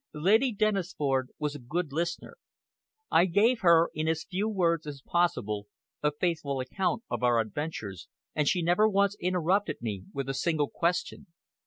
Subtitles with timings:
[0.15, 2.35] Lady Dennisford was a good listener.
[3.11, 5.67] I gave her, in as few words as possible,
[6.01, 10.69] a faithful account of our adventures, and she never once interrupted me with a single
[10.71, 11.27] question.